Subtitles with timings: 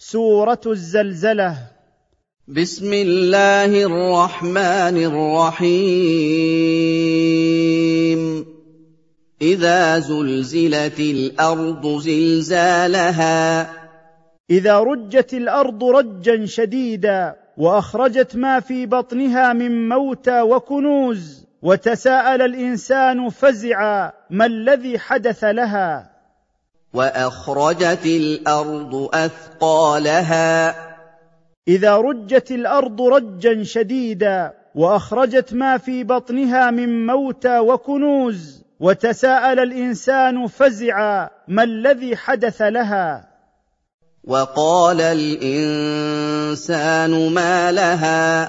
[0.00, 1.56] سورة الزلزلة.
[2.48, 5.78] بسم الله الرحمن الرحيم.
[9.42, 13.70] إذا زلزلت الأرض زلزالها.
[14.50, 24.12] إذا رجت الأرض رجا شديدا وأخرجت ما في بطنها من موتى وكنوز وتساءل الإنسان فزعا
[24.30, 26.17] ما الذي حدث لها؟
[26.94, 30.74] وأخرجت الأرض أثقالها.
[31.68, 41.30] إذا رجت الأرض رجا شديدا وأخرجت ما في بطنها من موتى وكنوز وتساءل الإنسان فزعا
[41.48, 43.28] ما الذي حدث لها؟
[44.24, 46.52] وقال الإنسان
[47.32, 48.48] ما لها.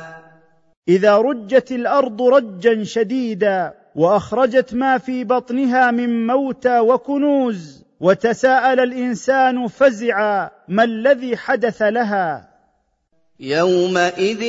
[0.88, 10.50] إذا رجت الأرض رجا شديدا وأخرجت ما في بطنها من موتى وكنوز وتساءل الإنسان فزعا
[10.68, 12.50] ما الذي حدث لها؟
[13.40, 14.44] يومئذ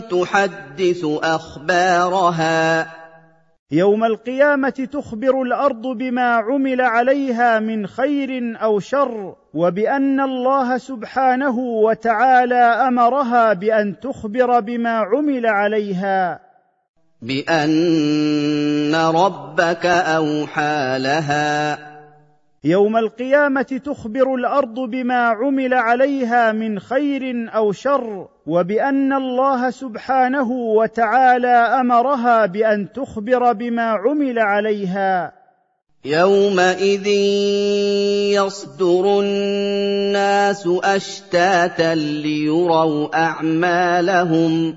[0.00, 2.86] تحدث أخبارها.
[3.70, 12.64] يوم القيامة تخبر الأرض بما عمل عليها من خير أو شر وبأن الله سبحانه وتعالى
[12.88, 16.40] أمرها بأن تخبر بما عمل عليها.
[17.22, 21.93] بأن ربك أوحى لها.
[22.66, 31.56] يوم القيامة تخبر الأرض بما عمل عليها من خير أو شر وبأن الله سبحانه وتعالى
[31.80, 35.32] أمرها بأن تخبر بما عمل عليها.
[36.04, 37.06] يومئذ
[38.36, 44.76] يصدر الناس أشتاتا ليروا أعمالهم.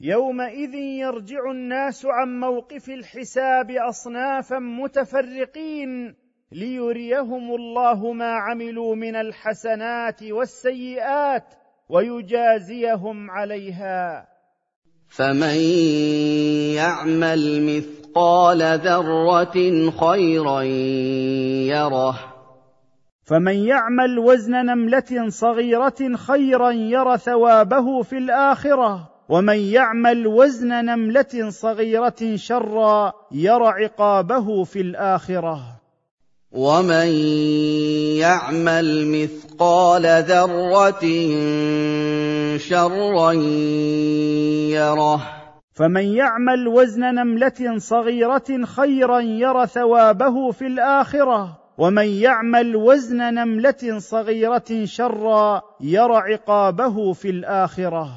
[0.00, 6.23] يومئذ يرجع الناس عن موقف الحساب أصنافا متفرقين.
[6.54, 11.44] ليريهم الله ما عملوا من الحسنات والسيئات
[11.88, 14.28] ويجازيهم عليها.
[15.08, 15.56] فمن
[16.74, 20.62] يعمل مثقال ذرة خيرا
[21.72, 22.18] يره.
[23.24, 29.10] فمن يعمل وزن نملة صغيرة خيرا ير ثوابه في الآخرة.
[29.28, 35.83] ومن يعمل وزن نملة صغيرة شرا ير عقابه في الآخرة.
[36.54, 37.08] ومن
[38.22, 41.04] يعمل مثقال ذره
[42.58, 43.32] شرا
[44.70, 45.20] يره
[45.72, 54.84] فمن يعمل وزن نمله صغيره خيرا ير ثوابه في الاخره ومن يعمل وزن نمله صغيره
[54.84, 58.08] شرا ير عقابه في الاخره